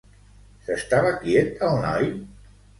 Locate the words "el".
1.71-1.81